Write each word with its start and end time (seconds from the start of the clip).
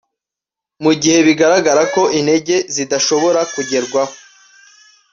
mugihe 0.83 1.19
bigaragara 1.27 1.81
ko 1.93 2.01
intego 2.19 2.55
zidashobora 2.75 3.39
kugerwaho 3.53 4.13